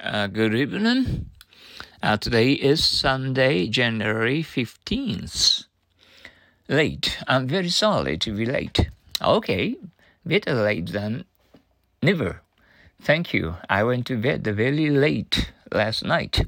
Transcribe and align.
Uh, 0.00 0.28
good 0.28 0.54
evening. 0.54 1.26
Uh, 2.00 2.16
today 2.16 2.52
is 2.52 2.84
Sunday, 2.84 3.66
January 3.66 4.44
15th. 4.44 5.64
Late. 6.68 7.18
I'm 7.26 7.48
very 7.48 7.68
sorry 7.68 8.16
to 8.18 8.32
be 8.32 8.46
late. 8.46 8.90
Okay, 9.20 9.74
better 10.24 10.54
late 10.54 10.92
than 10.92 11.24
never. 12.00 12.42
Thank 13.02 13.34
you. 13.34 13.56
I 13.68 13.82
went 13.82 14.06
to 14.06 14.16
bed 14.16 14.44
very 14.44 14.88
late 14.88 15.50
last 15.72 16.04
night. 16.04 16.46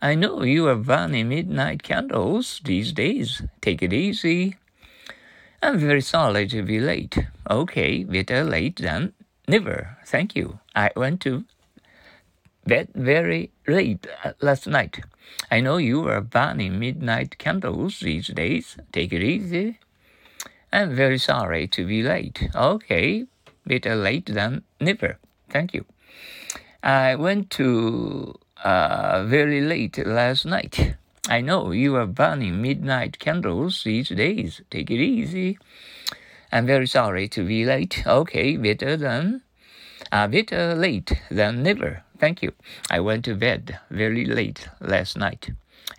I 0.00 0.16
know 0.16 0.42
you 0.42 0.66
are 0.66 0.74
burning 0.74 1.28
midnight 1.28 1.84
candles 1.84 2.60
these 2.64 2.90
days. 2.90 3.42
Take 3.60 3.82
it 3.82 3.92
easy. 3.92 4.56
I'm 5.62 5.78
very 5.78 6.00
sorry 6.00 6.48
to 6.48 6.64
be 6.64 6.80
late. 6.80 7.16
Okay, 7.48 8.02
better 8.02 8.42
late 8.42 8.78
than 8.82 9.12
never. 9.46 9.98
Thank 10.04 10.34
you. 10.34 10.58
I 10.74 10.90
went 10.96 11.20
to 11.20 11.44
bed 12.66 12.88
very 12.94 13.50
late 13.66 14.06
uh, 14.24 14.32
last 14.40 14.66
night. 14.66 15.00
I 15.50 15.60
know 15.60 15.76
you 15.76 16.06
are 16.08 16.20
burning 16.20 16.78
midnight 16.78 17.38
candles 17.38 18.00
these 18.00 18.28
days. 18.28 18.76
Take 18.92 19.12
it 19.12 19.22
easy. 19.22 19.78
I'm 20.72 20.94
very 20.94 21.18
sorry 21.18 21.66
to 21.68 21.86
be 21.86 22.02
late. 22.02 22.48
Okay, 22.54 23.26
better 23.66 23.94
late 23.94 24.26
than 24.26 24.62
never. 24.80 25.18
Thank 25.50 25.74
you. 25.74 25.84
I 26.82 27.14
went 27.14 27.50
to 27.50 28.34
uh, 28.64 29.24
very 29.26 29.60
late 29.60 29.98
last 30.06 30.46
night. 30.46 30.94
I 31.28 31.40
know 31.40 31.70
you 31.70 31.94
are 31.96 32.06
burning 32.06 32.60
midnight 32.60 33.18
candles 33.18 33.84
these 33.84 34.08
days. 34.08 34.60
Take 34.70 34.90
it 34.90 35.00
easy. 35.00 35.58
I'm 36.50 36.66
very 36.66 36.86
sorry 36.86 37.28
to 37.28 37.46
be 37.46 37.64
late. 37.64 38.02
Okay, 38.06 38.56
better 38.56 38.96
than, 38.96 39.42
uh, 40.10 40.26
better 40.26 40.74
late 40.74 41.12
than 41.30 41.62
never. 41.62 42.02
Thank 42.22 42.40
you. 42.40 42.52
I 42.88 43.00
went 43.00 43.24
to 43.24 43.34
bed 43.34 43.80
very 43.90 44.24
late 44.24 44.68
last 44.80 45.18
night. 45.18 45.50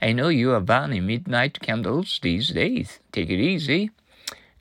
I 0.01 0.13
know 0.13 0.29
you 0.29 0.53
are 0.53 0.61
burning 0.61 1.05
midnight 1.05 1.59
candles 1.59 2.17
these 2.23 2.47
days. 2.47 2.99
Take 3.11 3.29
it 3.29 3.41
easy. 3.41 3.91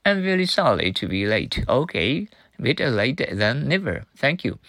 I'm 0.03 0.21
very 0.21 0.45
sorry 0.45 0.91
to 0.91 1.07
be 1.07 1.25
late. 1.25 1.63
Okay, 1.69 2.27
better 2.59 2.89
late 2.89 3.21
than 3.31 3.69
never. 3.69 4.03
Thank 4.17 4.43
you. 4.43 4.59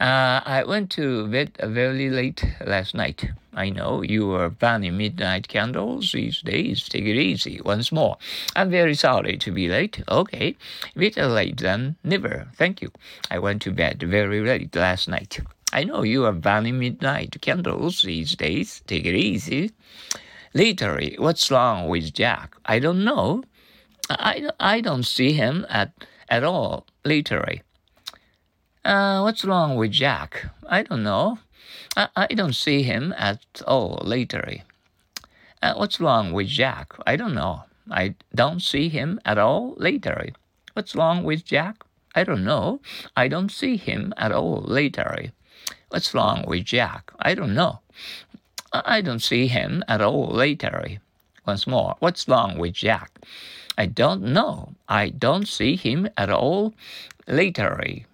Uh, 0.00 0.40
I 0.46 0.64
went 0.66 0.88
to 0.92 1.26
bed 1.28 1.58
very 1.62 2.08
late 2.08 2.42
last 2.64 2.94
night. 2.94 3.28
I 3.52 3.68
know 3.68 4.00
you 4.00 4.32
are 4.32 4.48
burning 4.48 4.96
midnight 4.96 5.46
candles 5.48 6.12
these 6.12 6.40
days. 6.40 6.88
Take 6.88 7.04
it 7.04 7.20
easy. 7.20 7.60
Once 7.62 7.92
more. 7.92 8.16
I'm 8.56 8.70
very 8.70 8.94
sorry 8.94 9.36
to 9.36 9.52
be 9.52 9.68
late. 9.68 10.02
Okay. 10.08 10.56
Better 10.96 11.26
late 11.26 11.58
than 11.58 11.96
never. 12.02 12.48
Thank 12.54 12.80
you. 12.80 12.92
I 13.30 13.38
went 13.40 13.60
to 13.62 13.72
bed 13.72 14.02
very 14.02 14.40
late 14.40 14.74
last 14.74 15.06
night. 15.06 15.40
I 15.72 15.84
know 15.84 16.02
you 16.02 16.24
are 16.24 16.32
burning 16.32 16.78
midnight 16.78 17.36
candles 17.42 18.02
these 18.02 18.34
days. 18.34 18.82
Take 18.86 19.04
it 19.04 19.14
easy. 19.14 19.72
Literally, 20.54 21.16
what's 21.18 21.50
wrong 21.50 21.88
with 21.88 22.14
Jack? 22.14 22.56
I 22.64 22.78
don't 22.78 23.04
know. 23.04 23.42
I, 24.08 24.48
I 24.58 24.80
don't 24.80 25.04
see 25.04 25.34
him 25.34 25.66
at, 25.68 25.92
at 26.30 26.42
all, 26.42 26.86
literally. 27.04 27.62
Uh, 28.82 29.20
what's 29.20 29.44
wrong 29.44 29.76
with 29.76 29.90
Jack? 29.90 30.46
I 30.66 30.82
don't 30.82 31.02
know. 31.02 31.38
I, 31.94 32.08
I 32.16 32.26
don't 32.28 32.54
see 32.54 32.82
him 32.82 33.14
at 33.18 33.42
all 33.66 34.00
lately. 34.02 34.62
Uh, 35.60 35.74
what's 35.74 36.00
wrong 36.00 36.32
with 36.32 36.46
Jack? 36.46 36.94
I 37.06 37.16
don't 37.16 37.34
know. 37.34 37.64
I 37.90 38.14
don't 38.34 38.60
see 38.60 38.88
him 38.88 39.20
at 39.26 39.36
all 39.36 39.74
lately. 39.76 40.32
What's 40.72 40.94
wrong 40.94 41.24
with 41.24 41.44
Jack? 41.44 41.84
I 42.14 42.24
don't 42.24 42.44
know. 42.44 42.80
I 43.14 43.28
don't 43.28 43.50
see 43.50 43.76
him 43.76 44.14
at 44.16 44.32
all 44.32 44.62
lately. 44.62 45.32
What's 45.90 46.12
wrong 46.12 46.44
with 46.46 46.64
Jack? 46.64 47.10
I 47.18 47.34
don't 47.34 47.54
know. 47.54 47.80
I 48.72 49.00
don't 49.00 49.20
see 49.22 49.46
him 49.46 49.82
at 49.88 50.02
all 50.02 50.28
lately. 50.28 51.00
Once 51.46 51.66
more, 51.66 51.96
what's 52.00 52.28
wrong 52.28 52.58
with 52.58 52.74
Jack? 52.74 53.18
I 53.78 53.86
don't 53.86 54.22
know. 54.22 54.74
I 54.88 55.08
don't 55.08 55.48
see 55.48 55.76
him 55.76 56.08
at 56.16 56.28
all 56.28 56.74
lately. 57.26 58.04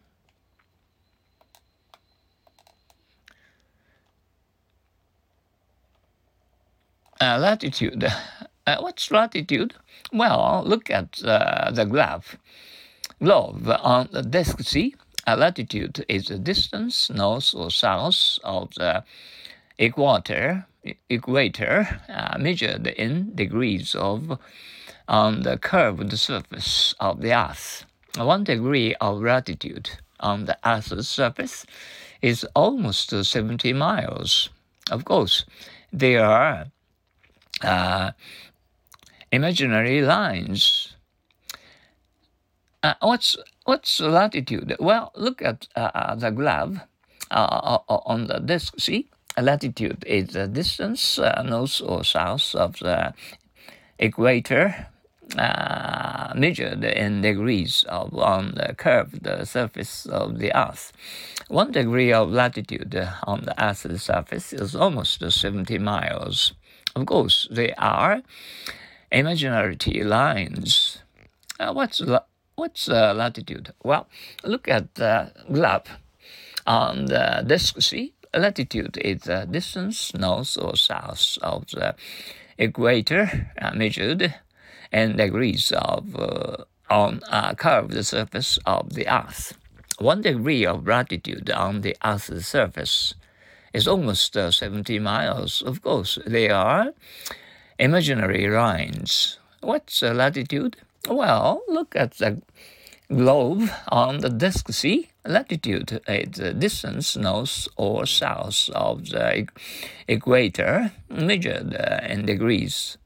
Uh, 7.21 7.39
latitude. 7.39 8.05
Uh, 8.67 8.77
what's 8.81 9.11
latitude? 9.11 9.75
Well, 10.13 10.63
look 10.65 10.91
at 10.91 11.23
uh, 11.25 11.71
the 11.73 11.85
glove. 11.87 12.37
Glove 13.21 13.69
on 13.69 14.09
the 14.13 14.23
desk. 14.23 14.61
See, 14.61 14.95
uh, 15.27 15.37
latitude 15.37 16.05
is 16.09 16.27
the 16.27 16.39
distance 16.39 17.11
north 17.11 17.55
or 17.55 17.71
south 17.71 18.39
of 18.45 18.75
the 18.75 19.05
equator. 19.79 20.67
Equator 21.09 22.01
uh, 22.09 22.37
measured 22.39 22.87
in 22.87 23.35
degrees 23.35 23.95
of 23.95 24.39
on 25.09 25.43
the 25.43 25.57
curved 25.59 26.13
surface 26.19 26.95
of 27.01 27.21
the 27.21 27.33
Earth. 27.33 27.85
One 28.17 28.45
degree 28.45 28.95
of 29.01 29.23
latitude 29.23 29.91
on 30.21 30.45
the 30.45 30.59
Earth's 30.65 31.09
surface 31.09 31.67
is 32.23 32.47
almost 32.55 33.11
70 33.11 33.73
miles. 33.73 34.51
Of 34.91 35.05
course, 35.05 35.45
there 35.93 36.25
are 36.25 36.67
uh, 37.63 38.13
imaginary 39.33 40.03
lines. 40.03 40.97
Uh, 42.83 42.95
what's 43.01 43.37
what's 43.65 44.01
latitude? 44.01 44.77
Well, 44.79 45.13
look 45.17 45.43
at 45.43 45.69
uh, 45.77 45.91
uh 45.95 46.15
the 46.15 46.31
glove 46.31 46.81
uh, 47.31 47.79
uh, 47.89 48.01
on 48.07 48.27
the 48.27 48.39
disk. 48.39 48.75
See, 48.79 49.09
latitude 49.41 50.05
is 50.07 50.29
the 50.29 50.47
distance 50.47 51.19
north 51.45 51.81
or 51.85 52.05
south 52.05 52.55
of 52.55 52.79
the 52.79 53.15
equator. 53.99 54.89
measured 56.37 56.85
in 56.85 57.23
degrees 57.23 57.85
of 57.89 58.13
on 58.15 58.55
the 58.55 58.75
curved 58.75 59.27
surface 59.49 60.07
of 60.07 60.39
the 60.39 60.51
Earth. 60.55 60.93
One 61.49 61.73
degree 61.73 62.13
of 62.13 62.31
latitude 62.31 62.95
on 63.25 63.43
the 63.43 63.55
Earth's 63.57 64.03
surface 64.03 64.53
is 64.53 64.75
almost 64.77 65.23
70 65.23 65.79
miles. 65.79 66.53
Of 66.95 67.07
course, 67.07 67.49
they 67.51 67.73
are 67.75 68.23
imaginary 69.11 69.77
lines. 70.03 71.03
Uh, 71.59 71.73
what's 71.73 72.01
what's 72.57 72.89
uh, 72.89 73.15
latitude? 73.15 73.73
Well, 73.83 74.07
look 74.43 74.69
at 74.69 74.95
the 74.95 75.33
glove 75.53 75.87
on 76.67 77.07
the 77.07 77.45
disk. 77.47 77.81
See, 77.81 78.15
latitude 78.35 78.97
is 78.99 79.23
the 79.23 79.47
distance 79.51 80.15
north 80.15 80.57
or 80.61 80.77
south 80.77 81.39
of 81.43 81.67
the 81.69 81.95
equator 82.59 83.51
uh, 83.61 83.73
measured 83.75 84.35
in 84.93 85.17
degrees 85.17 85.73
of 85.73 86.17
uh, 86.17 86.65
on 86.91 87.21
a 87.31 87.55
curved 87.57 88.05
surface 88.05 88.59
of 88.67 88.95
the 88.95 89.09
Earth. 89.09 89.57
One 89.99 90.23
degree 90.23 90.67
of 90.67 90.87
latitude 90.87 91.51
on 91.51 91.81
the 91.81 91.97
Earth's 92.05 92.47
surface 92.47 93.15
is 93.73 93.89
almost 93.89 94.37
uh, 94.37 94.51
70 94.51 94.99
miles. 95.01 95.63
Of 95.63 95.83
course, 95.83 96.19
they 96.27 96.49
are 96.51 96.93
imaginary 97.79 98.49
lines. 98.49 99.39
What's 99.61 100.03
uh, 100.03 100.13
latitude? 100.13 100.77
Well, 101.09 101.63
look 101.69 101.95
at 101.95 102.13
the 102.13 102.41
globe 103.09 103.69
on 103.89 104.19
the 104.19 104.31
disk. 104.31 104.73
See, 104.73 105.11
latitude 105.27 106.01
is 106.09 106.39
the 106.39 106.55
distance 106.55 107.15
north 107.15 107.69
or 107.77 108.07
south 108.07 108.71
of 108.75 109.11
the 109.11 109.47
equator, 110.09 110.93
measured 111.11 111.75
uh, 111.75 112.01
in 112.09 112.25
degrees 112.25 112.97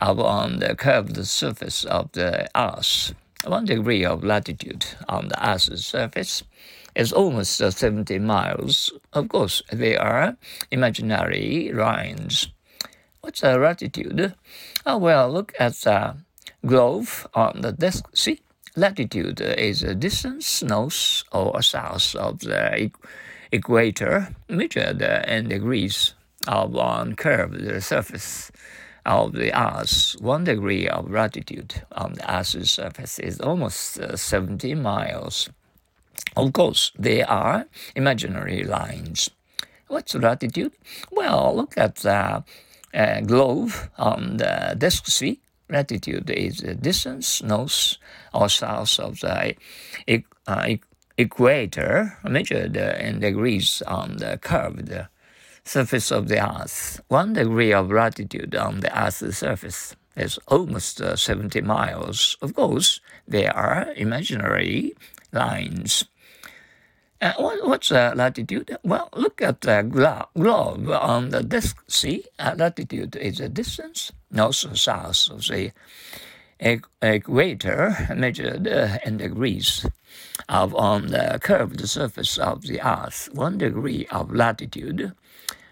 of 0.00 0.18
on 0.18 0.58
the 0.58 0.74
curved 0.74 1.24
surface 1.26 1.84
of 1.84 2.10
the 2.12 2.48
Earth. 2.56 3.14
One 3.44 3.66
degree 3.66 4.04
of 4.04 4.24
latitude 4.24 4.86
on 5.08 5.28
the 5.28 5.48
Earth's 5.48 5.86
surface 5.86 6.42
is 6.96 7.12
almost 7.12 7.62
uh, 7.62 7.70
70 7.70 8.18
miles. 8.18 8.92
Of 9.12 9.28
course, 9.28 9.62
they 9.72 9.96
are 9.96 10.36
imaginary 10.72 11.70
lines. 11.72 12.48
What's 13.20 13.42
the 13.42 13.56
latitude? 13.58 14.34
Oh, 14.84 14.98
well, 14.98 15.30
look 15.30 15.52
at 15.60 15.74
the 15.74 16.16
globe 16.66 17.08
on 17.34 17.60
the 17.60 17.72
disk. 17.72 18.04
See, 18.14 18.40
latitude 18.76 19.40
is 19.40 19.82
a 19.82 19.94
distance 19.94 20.62
north 20.62 21.24
or 21.32 21.62
south 21.62 22.14
of 22.14 22.40
the 22.40 22.90
equator 23.52 24.34
measured 24.48 25.02
in 25.02 25.48
degrees 25.48 26.14
of 26.46 26.70
one 26.72 27.16
curved 27.16 27.82
surface 27.82 28.50
of 29.04 29.32
the 29.32 29.58
Earth. 29.58 30.16
One 30.20 30.44
degree 30.44 30.86
of 30.88 31.10
latitude 31.10 31.82
on 31.92 32.14
the 32.14 32.32
Earth's 32.32 32.70
surface 32.70 33.18
is 33.18 33.40
almost 33.40 33.98
uh, 33.98 34.16
70 34.16 34.74
miles. 34.74 35.48
Of 36.36 36.52
course, 36.52 36.92
they 36.98 37.22
are 37.22 37.66
imaginary 37.96 38.64
lines. 38.64 39.30
What's 39.88 40.14
latitude? 40.14 40.72
Well, 41.10 41.56
look 41.56 41.78
at 41.78 41.96
the 41.96 42.44
uh, 42.94 43.20
globe 43.22 43.72
on 43.96 44.36
the 44.36 44.74
disk. 44.76 45.06
See, 45.06 45.40
latitude 45.70 46.30
is 46.30 46.58
the 46.58 46.74
distance 46.74 47.42
north 47.42 47.96
or 48.32 48.48
south 48.48 48.98
of 48.98 49.20
the 49.20 49.54
uh, 50.46 50.76
equator 51.16 52.18
measured 52.24 52.76
in 52.76 53.20
degrees 53.20 53.82
on 53.86 54.16
the 54.16 54.38
curved 54.38 54.92
surface 55.64 56.10
of 56.10 56.28
the 56.28 56.40
Earth. 56.40 57.00
One 57.08 57.34
degree 57.34 57.72
of 57.72 57.90
latitude 57.90 58.54
on 58.54 58.80
the 58.80 58.90
Earth's 58.98 59.38
surface 59.38 59.94
is 60.16 60.38
almost 60.48 61.00
uh, 61.00 61.16
70 61.16 61.60
miles. 61.60 62.36
Of 62.40 62.54
course, 62.54 63.00
there 63.26 63.54
are 63.54 63.92
imaginary 63.96 64.94
lines. 65.32 66.04
Uh, 67.20 67.32
what, 67.36 67.66
what's 67.66 67.90
uh, 67.90 68.12
latitude? 68.14 68.76
Well, 68.84 69.08
look 69.16 69.42
at 69.42 69.62
the 69.62 69.82
glo- 69.82 70.28
globe 70.38 70.88
on 70.90 71.30
the 71.30 71.42
disk. 71.42 71.82
See, 71.88 72.24
uh, 72.38 72.54
latitude 72.56 73.16
is 73.16 73.40
a 73.40 73.48
distance 73.48 74.12
north 74.30 74.64
or 74.64 74.76
south 74.76 75.28
of 75.30 75.42
the 75.46 75.72
equator 77.02 77.96
measured 78.14 78.68
uh, 78.68 78.98
in 79.04 79.16
degrees 79.16 79.86
of 80.48 80.74
on 80.74 81.08
the 81.08 81.38
curved 81.42 81.88
surface 81.88 82.38
of 82.38 82.62
the 82.62 82.80
Earth. 82.80 83.28
One 83.32 83.58
degree 83.58 84.06
of 84.10 84.32
latitude 84.32 85.12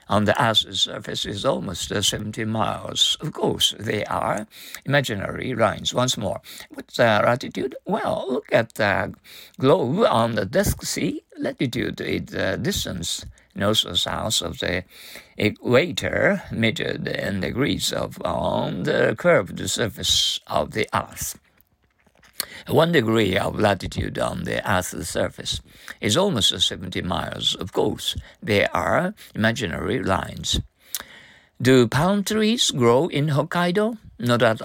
on 0.08 0.24
the 0.24 0.42
Earth's 0.42 0.80
surface 0.80 1.24
is 1.24 1.44
almost 1.44 1.90
uh, 1.90 2.02
70 2.02 2.44
miles. 2.44 3.16
Of 3.20 3.32
course, 3.32 3.74
they 3.78 4.04
are 4.04 4.46
imaginary 4.84 5.54
lines. 5.54 5.92
Once 5.94 6.16
more, 6.16 6.40
what's 6.70 6.98
uh, 6.98 7.22
latitude? 7.24 7.74
Well, 7.84 8.26
look 8.28 8.52
at 8.52 8.74
the 8.74 9.14
globe 9.58 10.06
on 10.08 10.34
the 10.34 10.46
disk. 10.46 10.82
See, 10.82 11.22
latitude 11.38 12.00
is 12.00 12.26
the 12.26 12.58
distance 12.60 13.24
north 13.54 13.86
or 13.86 13.96
south 13.96 14.42
of 14.42 14.58
the 14.58 14.84
equator 15.36 16.42
measured 16.52 17.08
in 17.08 17.40
degrees 17.40 17.92
of 17.92 18.20
on 18.22 18.82
the 18.84 19.14
curved 19.18 19.68
surface 19.68 20.40
of 20.46 20.72
the 20.72 20.88
Earth. 20.94 21.38
One 22.68 22.92
degree 22.92 23.36
of 23.36 23.58
latitude 23.58 24.18
on 24.18 24.44
the 24.44 24.62
Earth's 24.68 25.08
surface 25.08 25.60
is 26.00 26.16
almost 26.16 26.58
70 26.58 27.02
miles. 27.02 27.54
Of 27.54 27.72
course, 27.72 28.16
they 28.42 28.66
are 28.66 29.14
imaginary 29.34 30.02
lines. 30.02 30.60
Do 31.60 31.88
palm 31.88 32.22
trees 32.24 32.70
grow 32.70 33.08
in 33.08 33.28
Hokkaido? 33.28 33.98
Not 34.18 34.42
at, 34.42 34.60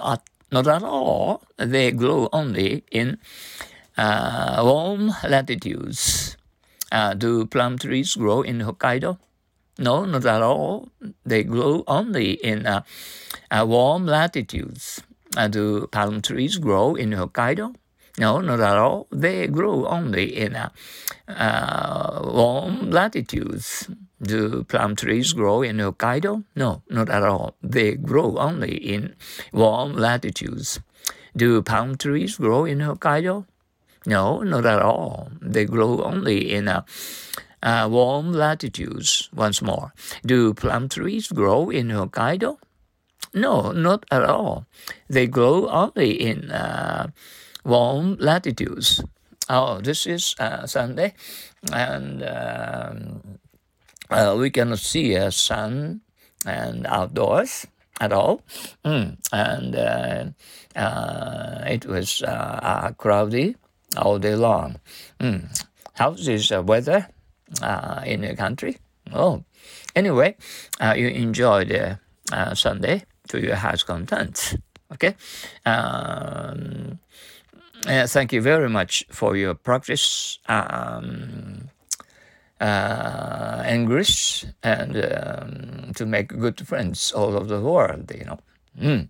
not 0.52 0.68
at 0.68 0.84
all. 0.84 1.44
They 1.58 1.92
grow 1.92 2.28
only 2.34 2.84
in 2.92 3.18
uh, 3.98 4.62
warm 4.64 5.14
latitudes. 5.24 6.36
Uh, 6.92 7.14
do 7.14 7.46
palm 7.46 7.78
trees 7.78 8.16
grow 8.16 8.42
in 8.42 8.60
Hokkaido? 8.60 9.18
No, 9.80 10.06
not 10.06 10.26
at 10.26 10.42
all. 10.42 10.90
They 11.26 11.44
grow 11.44 11.84
only 11.88 12.34
in 12.34 12.66
uh, 12.68 12.82
uh 13.50 13.66
warm 13.66 14.06
latitudes. 14.06 15.02
Uh, 15.38 15.48
do 15.48 15.88
palm 15.88 16.22
trees 16.22 16.58
grow 16.58 16.96
in 16.96 17.12
Hokkaido? 17.12 17.74
No, 18.22 18.40
not 18.40 18.60
at 18.60 18.78
all. 18.78 19.08
They 19.12 19.48
grow 19.48 19.88
only 19.88 20.38
in 20.38 20.56
uh, 20.56 20.70
uh, 21.28 22.22
warm 22.24 22.92
latitudes. 22.92 23.90
Do 24.22 24.64
plum 24.64 24.96
trees 24.96 25.34
grow 25.34 25.64
in 25.64 25.78
Hokkaido? 25.78 26.44
No, 26.56 26.84
not 26.88 27.10
at 27.10 27.24
all. 27.24 27.56
They 27.64 27.96
grow 27.96 28.38
only 28.38 28.78
in 28.78 29.16
warm 29.52 29.94
latitudes. 29.94 30.80
Do 31.36 31.64
palm 31.64 31.98
trees 31.98 32.38
grow 32.38 32.66
in 32.66 32.78
Hokkaido? 32.78 33.46
No, 34.06 34.44
not 34.44 34.68
at 34.68 34.84
all. 34.84 35.32
They 35.42 35.66
grow 35.66 36.04
only 36.04 36.54
in 36.54 36.68
uh, 36.68 36.84
uh, 37.64 37.88
warm 37.90 38.34
latitudes. 38.34 39.30
Once 39.34 39.64
more, 39.64 39.96
do 40.24 40.54
plum 40.54 40.90
trees 40.90 41.28
grow 41.32 41.72
in 41.72 41.88
Hokkaido? 41.88 42.58
No, 43.34 43.72
not 43.72 44.06
at 44.12 44.24
all. 44.24 44.68
They 45.10 45.26
grow 45.26 45.68
only 45.70 46.12
in 46.22 46.52
uh, 46.52 47.08
warm 47.64 48.18
latitudes. 48.20 49.04
Oh, 49.50 49.82
this 49.82 50.08
is 50.08 50.36
uh, 50.40 50.66
Sunday, 50.66 51.14
and 51.72 52.24
um, 52.24 53.40
uh, 54.10 54.36
we 54.38 54.50
cannot 54.50 54.80
see 54.80 55.14
a 55.16 55.32
sun 55.32 56.02
and 56.46 56.88
outdoors 56.88 57.68
at 58.00 58.14
all. 58.14 58.42
Mm. 58.86 59.18
And 59.32 59.76
uh, 59.76 60.80
uh 60.80 61.64
it 61.68 61.86
was 61.86 62.24
uh, 62.24 62.92
cloudy 62.98 63.56
all 63.98 64.20
day 64.20 64.36
long. 64.36 64.80
Mm. 65.20 65.52
How's 65.94 66.26
this 66.26 66.52
uh, 66.52 66.64
weather 66.64 67.08
in 68.06 68.22
the 68.22 68.36
country? 68.36 68.78
Oh, 69.14 69.44
anyway, 69.96 70.38
you 70.96 71.08
enjoyed 71.08 71.98
Sunday 72.54 73.04
to 73.28 73.42
your 73.42 73.56
heart's 73.56 73.84
content. 73.84 74.56
Okay. 74.94 75.16
Um, 75.66 77.00
uh, 77.88 78.08
thank 78.08 78.34
you 78.34 78.42
very 78.42 78.70
much 78.70 79.06
for 79.10 79.36
your 79.36 79.54
practice 79.56 80.40
um, 80.48 81.70
uh, 82.60 83.64
English 83.68 84.46
and 84.64 84.96
um, 84.98 85.94
to 85.96 86.06
make 86.06 86.28
good 86.28 86.66
friends 86.68 87.12
all 87.12 87.36
over 87.36 87.46
the 87.46 87.62
world. 87.62 88.12
You 88.14 88.26
know, 88.26 88.40
mm. 88.80 89.10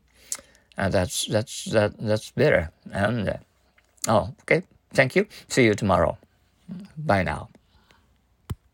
and 0.78 0.94
that's 0.94 1.26
that's 1.26 1.66
that 1.66 1.98
that's 2.00 2.32
better. 2.32 2.72
And 2.92 3.30
uh, 3.30 3.38
oh, 4.08 4.34
okay. 4.42 4.64
Thank 4.94 5.16
you. 5.16 5.26
See 5.48 5.66
you 5.66 5.74
tomorrow. 5.74 6.18
Bye 6.98 7.24
now. 7.24 7.50